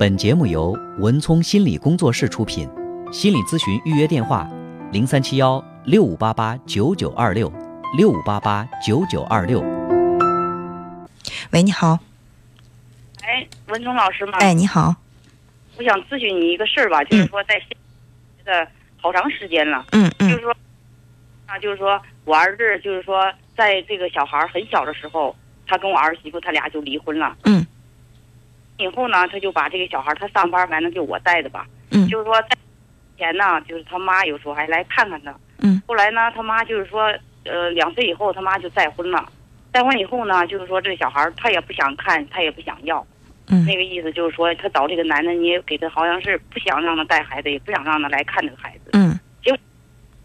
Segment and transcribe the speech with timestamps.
[0.00, 2.66] 本节目由文聪心理工作室出品，
[3.12, 4.48] 心理咨询预约电话：
[4.92, 7.52] 零三七幺六五八八九九二六
[7.98, 9.60] 六五八八九九二六。
[11.52, 11.98] 喂，你好。
[13.20, 14.38] 哎，文聪老师吗？
[14.40, 14.94] 哎，你好。
[15.76, 17.76] 我想咨询你一个事儿吧，就是说在现
[18.46, 20.56] 在好长时间了，嗯嗯就是说
[21.44, 25.36] 啊，就是说我儿子就是说在这个小孩很小的时候，
[25.66, 27.36] 他跟我儿媳妇他俩就离婚了。
[27.44, 27.59] 嗯
[28.80, 31.66] 以后呢，他就把这个小孩儿他上班，反正就我带着吧。
[31.90, 32.48] 嗯就是说在
[33.18, 35.34] 前呢，就是他妈有时候还来看看他。
[35.58, 37.12] 嗯后来呢，他妈就是说，
[37.44, 39.26] 呃，两岁以后他妈就再婚了。
[39.72, 43.06] 再婚以后呢，就是说这个小孩儿他也不想看，他也不想要。
[43.48, 48.90] 嗯那个意思就是说，他找这个男的，你也给他好像是不想让他带孩子，也不想让他来看这个孩子。
[48.92, 49.18] 嗯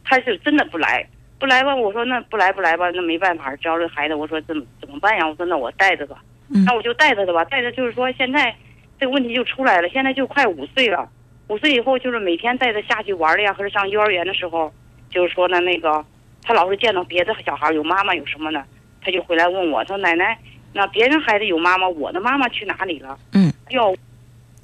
[0.08, 1.04] 他是真的不来，
[1.40, 1.76] 不来吧？
[1.76, 5.28] 我说那不来不来吧，那没办法，只要这孩子，我说怎么怎么办呀？
[5.28, 8.56] 我说那我带着吧，嗯那我就带着他吧，带着就是说现在
[9.00, 11.10] 这个问题就出来了，现在就快五岁了，
[11.48, 14.72] 五岁以后就是每天带他下去玩的呀，或者上幼儿园的时候，
[15.10, 16.06] 就是说呢那个
[16.44, 18.64] 他老是见到别的小孩有妈妈有什么的，
[19.02, 20.38] 他就回来问我，他说奶奶，
[20.74, 23.18] 那别人孩子有妈妈，我的妈妈去哪里了？
[23.34, 24.00] 嗯，要事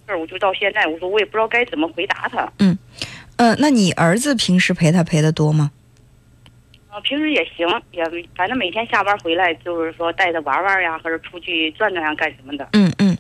[0.08, 2.52] 儿我就到现在，我说我也不知道该怎么回答他。
[2.60, 2.78] 嗯
[3.38, 5.72] 呃，那你儿子平时陪他陪的多吗？
[6.92, 8.03] 啊，平时也行，也
[8.36, 12.67] 反正每天下班回来就是说带他玩玩呀，或者出去转转呀，干什么的。
[12.73, 13.17] 嗯嗯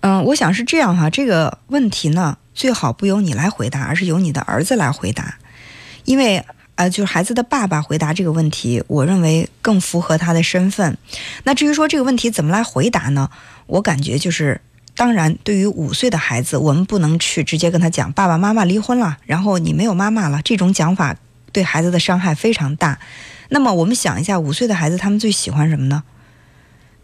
[0.00, 5.38] 嗯，我想是这样哈，这个问题呢，最好不由你来回答，而是由你的儿子来回答，
[6.04, 10.98] 因为呃，就是孩子的爸爸回答这个问题，我认为更符合他的身份。
[11.44, 13.30] 那至于说这个问题怎么来回答呢？
[13.66, 14.60] 我感觉就是。
[14.94, 21.14] 当然，对于五岁的孩子，我们不能去直接跟他讲爸爸妈妈离婚了，然后你没有妈妈了，这种讲法
[21.52, 22.98] 对孩子的伤害非常大。
[23.48, 26.02] 那么我们想一下，五岁的孩子他们最喜欢什么呢？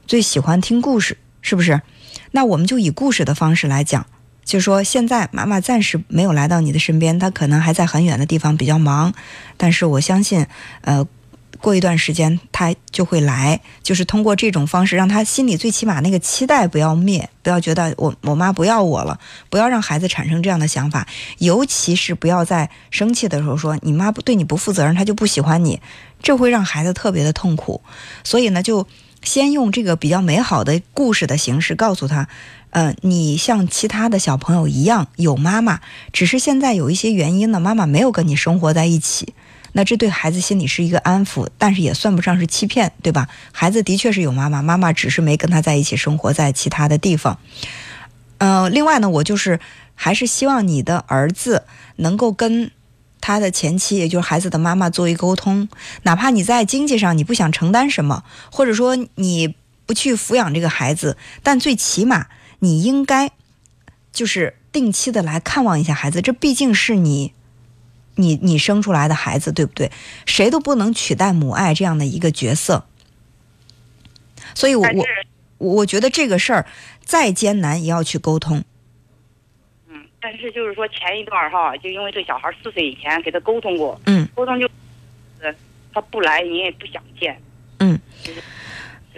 [0.06, 1.81] 最喜欢听故事，是不是？
[2.33, 4.06] 那我们就以故事的方式来讲，
[4.45, 9.14] 就说现在妈妈暂时没有来到你的身边，她可能还在很远的地方比较忙，
[9.56, 10.47] 但是我相信，
[10.83, 11.07] 呃，
[11.64, 21.07] 过一段时间他就会来，就是通过这种方式，让他心里最起码那个期待不要灭，不要觉得我我妈不要我了，不要让孩子产生这样的想法，
[21.39, 25.80] 尤其是不要在生气的时候说你妈不对你不负责任，她就不喜欢你，
[26.23, 27.80] 这会让孩子特别的痛苦，
[28.23, 28.86] 所以呢，就。
[29.24, 32.29] 先用这个比较美好的故事的形式告诉他，
[32.69, 35.80] 呃，你像其他的小朋友一样有妈妈，
[36.13, 39.33] 只是现在有一些原因呢，妈妈没有跟你生活在一起。
[39.74, 43.29] 那这对孩子心里是一个安抚，但是也算不上是欺骗，对吧？
[43.52, 47.39] 孩子的确是有妈妈，妈妈只是没跟他在一起生活在其他的地方。
[48.39, 49.61] 呃，另外呢，我就是
[49.95, 51.64] 还是希望你的儿子
[51.96, 52.70] 能够跟。
[53.27, 55.67] 他的前妻，也就是孩子的妈妈，做一沟通。
[56.02, 59.55] 哪怕你在经济上你不想承担什么，或者说你
[59.86, 62.27] 不去抚养这个孩子，但最起码
[62.58, 63.30] 你应该
[64.12, 66.20] 就是定期的来看望一下孩子。
[66.20, 67.33] 这毕竟是你，
[68.17, 69.91] 你你生出来的孩子，对不对？
[70.27, 72.86] 谁都不能取代母爱这样的一个角色。
[74.55, 75.05] 所以我，我
[75.58, 76.67] 我我觉得这个事儿
[77.05, 78.63] 再艰难也要去沟通。
[79.89, 84.67] 嗯但是就是说前一段哈，就因为这小孩四岁以前给他沟通过，嗯，沟通就，
[85.41, 85.55] 呃，
[85.92, 87.39] 他不来你也不想见，
[87.79, 88.01] 嗯，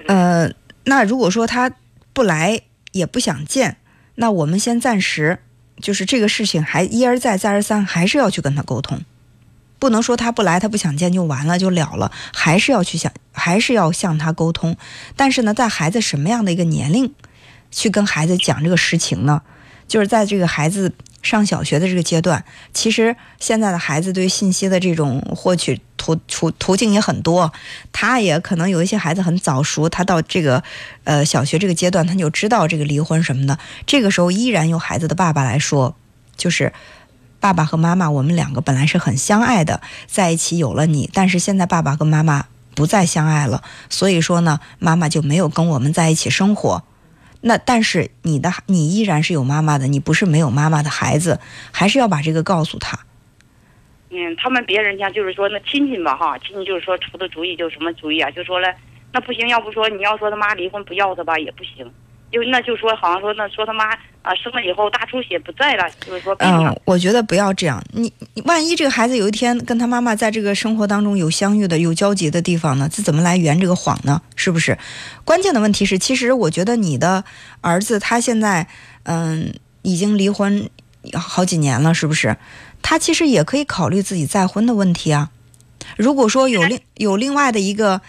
[0.09, 0.51] 呃，
[0.85, 1.71] 那如果说他
[2.12, 3.77] 不来也不想见，
[4.17, 5.39] 那我们先暂时
[5.81, 9.00] 就是这个事情还一而再再而三，还是要去跟他沟通，
[9.78, 14.76] 不能说他不来他不想见就完了就了了，还是要去想，还是要向他沟通。
[15.16, 17.12] 但是呢，在孩子什么样的一个年龄，
[17.70, 19.42] 去跟孩子讲这个实情呢？
[19.87, 20.92] 就是在这个孩子
[21.26, 27.53] 上小学的这个阶段，其实现在的孩子对信息的这种获取途途途径也很多，
[27.92, 30.62] 他也可能有一些孩子很早熟，他到这个
[31.04, 33.59] 呃小学这个阶段，他就知道这个离婚什么的。
[33.84, 35.97] 这个时候依然由孩子的爸爸来说，
[36.37, 36.72] 就是
[37.41, 46.84] 爸爸和妈妈，我们两个本来是很相爱的，在一起有了你，但是现在爸爸跟妈妈不再相爱了，所以说呢，妈妈就没有跟我们在一起生活。
[47.47, 51.38] 那但是你的你依然是有妈妈的，你不是没有妈妈的孩子，
[51.73, 52.99] 还是要把这个告诉他。
[54.11, 58.69] 嗯，他们别人家就是说那亲戚吧哈，亲戚就是说出的主意就什么主意啊，就说了
[59.12, 61.88] 那不行，要不说你要说他妈离婚不要他吧也不行，
[62.32, 63.84] 就那就说好像说那说他妈
[64.23, 66.34] 啊生了以后大出血不在了，就是说。
[66.40, 67.82] 嗯，我觉得不要这样。
[67.93, 74.20] 你你万一这个孩子有一天跟他妈妈在这个生活当中有相遇的、有交集的地方呢，这怎么来圆这个谎呢？
[74.34, 74.76] 是不是？
[75.25, 77.25] 关键的问题是，其实我觉得你的
[77.61, 78.67] 儿子他现在
[79.05, 80.69] 嗯已经离婚
[81.14, 82.37] 好几年了，是不是？
[82.82, 85.31] 他其实也可以考虑自己再婚的问题啊。
[85.96, 88.00] 如果说有另有另外的一个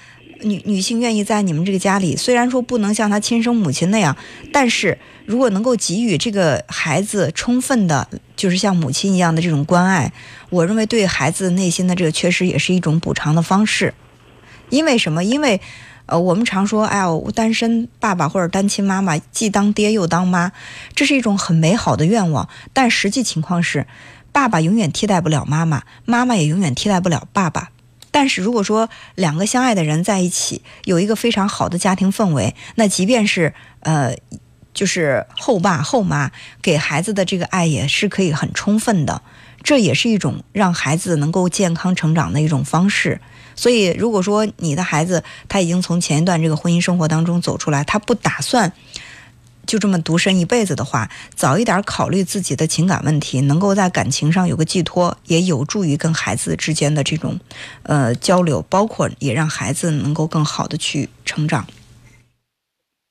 [0.42, 4.16] 女女性愿意在你们这个家里，虽然说不能像她亲生母亲那样，
[4.52, 10.12] 但是如果能够给予这个孩子充分的，就是像母亲一样的这种关爱，
[10.50, 13.94] 我认为对孩子内心的这个缺失也是一种补偿的方式。
[14.70, 15.24] 因为什么？
[15.24, 15.62] 因为，
[16.08, 20.52] 呃，我们常说，哎呀，单身爸爸或者单亲妈妈既当爹又当妈，
[20.94, 23.88] 这是一种很美好的愿望，但实际情况是，
[24.34, 27.70] 爸爸永远替代不了妈妈，妈妈也永远替代不了爸爸。
[28.12, 34.16] 但是如果说两个相爱的人在一起，有一个非常好的家庭氛围，那即便是呃，
[34.74, 36.32] 就是后爸后妈
[36.62, 39.22] 给孩子的这个爱也是可以很充分的，
[39.62, 43.20] 这也是一种让孩子能够健康成长的一种方式。
[43.56, 48.72] 所以，如果说你的孩子他已经从前一段这个婚姻生活当中走出来，他不打算。
[49.68, 57.38] 就这么独身一辈子的话，早一点考虑自己的情感问题，能够在感情上有个寄托，也有助于跟孩子之间的这种，
[57.84, 61.68] 呃交流，包括也让孩子能够更好的去成长。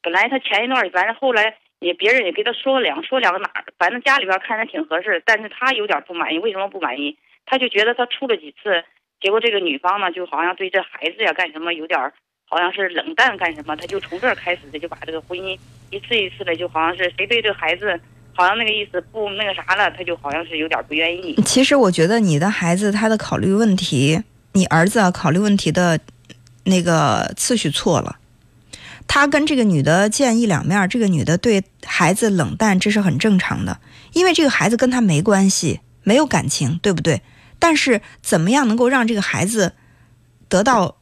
[0.03, 6.39] 本来他前一段，反正后来也别人也给他说两说两个哪儿，反正家里边看着挺合适，但是他有点不满意。
[6.39, 7.19] 为什么不满意？
[7.45, 8.83] 他就觉得他处了几次，
[9.21, 12.13] 结果这个女方呢，就好像对这孩子呀干什么有点。
[12.57, 15.59] 好像是冷淡干什么，他就从这儿开始的，就把这个婚姻
[15.91, 18.01] 一次一次的，就好像是谁对这个孩子，
[18.33, 21.35] 好像那个意思不那个啥了，他就好像是有点不愿意。
[21.45, 24.23] 其实我觉得你的孩子他的考虑问题，
[24.53, 26.01] 你儿子考虑问题的
[26.65, 28.17] 那个次序错了。
[29.07, 33.79] 他跟这个女的见一两面，这个女的对孩子冷淡，这是很正常的，
[34.15, 37.21] 因为这个孩子跟他没关系，没有感情，对不对？
[37.59, 39.75] 但是怎么样能够让这个孩子
[40.49, 40.97] 得到？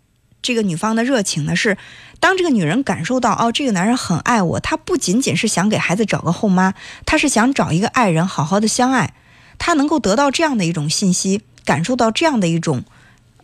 [0.44, 1.78] 这个女方的热情呢，是
[2.20, 6.74] 当这个女人感受到哦，这个男人很爱我，她不仅仅是想给孩子找个后妈，
[7.06, 9.14] 她是想找一个爱人，好好的相爱。
[9.58, 12.84] 她能够得到这样的一种信息，感受到这样的一种，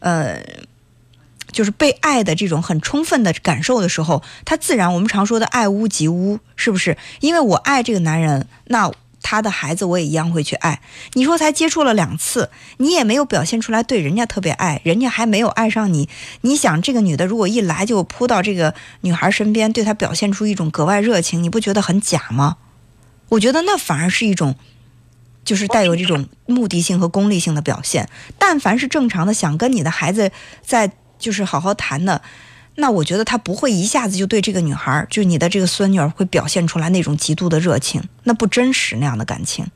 [0.01, 0.43] 呃，
[1.51, 6.99] 就是被爱的这种很充分的感受的时候，她自然我们常说的爱屋及乌，是不是？
[7.21, 8.93] 因为我爱这个男人，那。
[9.23, 10.81] 他的孩子我也一样会去爱。
[11.15, 16.09] 你说才接触了两次，你也没有表现出来对人家特别爱，人家还没有爱上你。
[16.41, 22.57] 你想这个女的如果一来就扑到这个女孩身边，对她表现出一种格外热情，你不觉得很假吗？
[23.31, 24.57] 我觉得那反而是一种，
[25.45, 28.09] 就是带有这种目的性和功利性的表现。
[28.39, 30.33] 但凡是正常的，想跟你的孩子
[30.63, 32.23] 在就是好好谈的。
[32.77, 39.67] 那我觉得他不会一下子就对这个女孩，就你的这个孙女儿会表现出来那种极度的热情，那不真实那样的感情。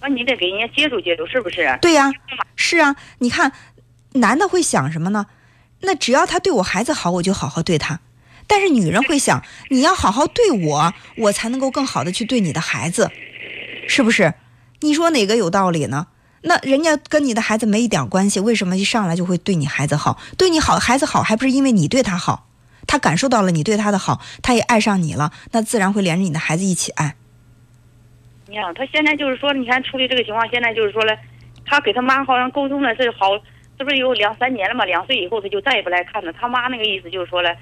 [0.00, 1.78] 那你得给人家接触接触，是不是？
[1.80, 2.10] 对呀，
[2.54, 2.94] 是啊。
[3.18, 3.52] 你看，
[4.12, 5.26] 男的会想什么呢？
[5.80, 8.00] 那只要他对我孩子好，我就好好对他。
[8.46, 13.10] 但是女人会想，你要好好对我，我才能够更好的去对你的孩子，
[13.88, 14.34] 是不是？
[14.80, 16.06] 你说哪个有道理呢？
[16.42, 20.18] 那人家跟你的孩子没一点关系，为什么一上来就会对你孩子好？
[20.36, 22.46] 对你好，孩子好，还不是因为你对他好？
[22.86, 27.16] 他感受到了你对他的好，他也爱上你了，那自然会连着你的孩子一起爱。
[28.46, 31.14] 你看，他现在就是说，你看处理这个情况，现在就是说了，
[31.66, 33.38] 他给他妈好像沟通的是好，
[33.78, 34.86] 这不是有两三年了嘛？
[34.86, 36.32] 两岁以后他就再也不来看了。
[36.32, 37.54] 他妈那个意思就是说了，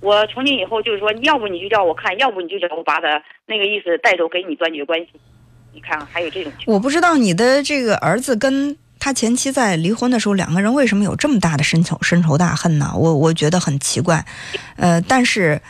[0.00, 5.12] 我从今以后就是说，要不你就叫我看，要不你就叫我把他那个意思带走，跟你断绝关系。
[5.74, 6.74] 你看，还有这种情况。
[6.74, 12.92] 我不知道你的这个儿子跟他前妻在离婚的时候，两个人为什么有这么大的深仇深仇大恨呢？
[12.94, 14.24] 我我觉得很奇怪。
[14.76, 15.60] 呃，但是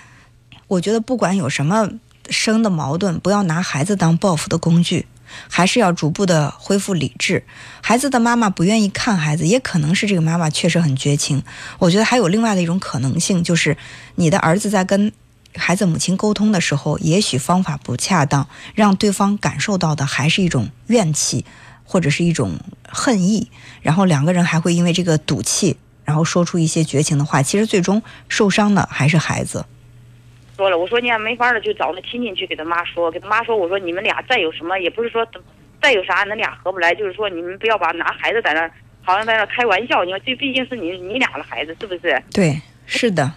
[0.68, 1.88] 我觉得不管有什么
[2.28, 5.06] 生的矛盾，不要拿孩子当报复的工具，
[5.48, 7.42] 还是要逐步的恢复理智。
[7.80, 11.42] 孩子的妈妈不愿意看孩子，也可能是这个妈妈确实很绝情。
[11.78, 13.76] 我觉得还有另外的一种可能性，就是
[14.16, 15.10] 你的儿子在跟。
[15.56, 21.44] 孩子母亲沟通的时候，也许方法不恰当，让对方感受到的还是一种怨气，
[21.84, 22.58] 或者是一种
[22.88, 27.40] 恨意，然后两个人还会因为这个赌气，然后说出一些绝情的话。
[27.40, 29.64] 其实最终受伤的还是孩子。
[30.56, 35.24] 说了，我说你也没法了，就找那亲戚去给他妈说，给他妈说，我说你们俩再有什么，也不是说
[35.80, 38.68] 再有啥，恁俩合不来，就是说你们不要把拿孩子在那，
[39.02, 40.04] 好像在那开玩笑。
[40.04, 42.20] 你说这毕竟是你你俩的孩子，是不是？
[42.32, 43.32] 对，是的。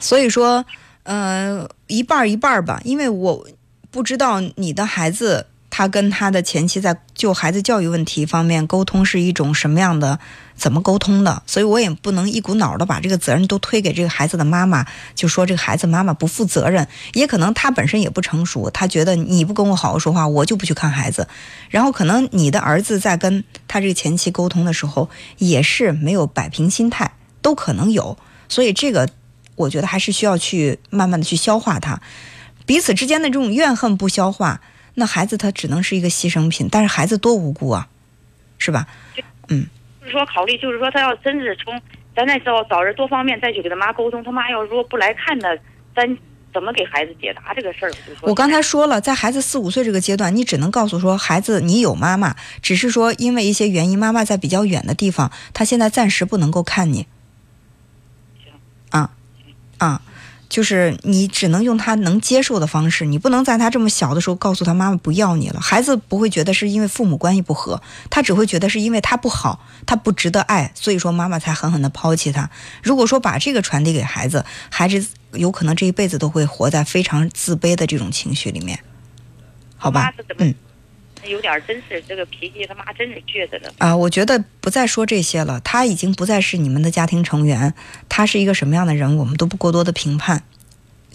[0.00, 0.64] 所以说。
[1.02, 3.48] 呃，一半儿一半儿吧，因为我
[3.90, 10.18] 不知道你的孩子他跟他的前妻在就孩子教育问题方面沟通是一种什么样的，
[10.54, 21.26] 怎么沟通的，所以我也不能一股脑的把这个责任都推给这个孩子的妈妈，就说这个孩子妈妈不负责任，也可能他本身也不成熟，他觉得你不跟我好好说话，我就不去看孩子，
[21.70, 29.08] 然后可能你的儿子在跟他这个前妻沟通的时候也是没有摆平心态，都可能有，所以这个。
[29.60, 32.00] 我觉得还是需要去慢慢的去消化它，
[32.66, 34.60] 彼此之间的这种怨恨不消化，
[34.94, 36.68] 那孩子他只能是一个牺牲品。
[36.70, 37.88] 但是孩子多无辜啊，
[38.58, 38.86] 是吧？
[39.48, 39.66] 嗯，
[40.00, 41.80] 就是说考虑，就是说他要真是从
[42.16, 45.48] 咱那时候找人多方面再去跟他妈沟通，他妈要如果不来看他，
[45.94, 46.18] 咱
[46.52, 47.92] 怎么给孩子解答这个事儿？
[48.22, 57.06] 我刚才说了，在孩子四五岁这个阶段，你只能告诉说孩子你有妈妈，只是说因为一些原因，妈妈在比较远的地方，她现在暂时不能够看你。
[58.90, 59.12] 啊
[59.78, 60.02] 啊，
[60.50, 65.60] 就是你只能用他能接受的方式，你不能在他这么小的时候告诉他妈妈不要你了。
[65.60, 67.80] 孩子不会觉得是因为父母关系不和，
[68.10, 72.50] 他只会觉得是因为他不好，他不值得爱，所以说妈妈才狠狠的抛弃他。
[72.82, 78.78] 如果说把这个传递给孩子，孩子有可能这一辈子都会活在非常自卑的这种情绪里面，
[79.76, 80.52] 好吧嗯。
[81.26, 83.68] 有点真是这个脾气，他妈真是倔着呢。
[83.76, 85.60] 啊，我觉得不再说这些了。
[85.60, 87.74] 他已经不再是你们的家庭成员，
[88.08, 90.39] 他是一个什么样的人，我们都不过多的评判，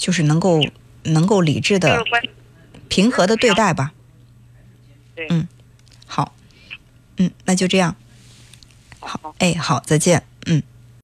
[0.06, 0.64] 就是能够
[1.02, 2.06] 能够理智的、
[2.88, 3.92] 平和的对待吧。
[5.16, 5.48] 对嗯，
[6.06, 6.36] 好，
[7.18, 7.96] 嗯，那就这样。
[9.00, 9.36] 好好。
[9.40, 10.24] 哎，好，再见。
[10.46, 10.62] 嗯。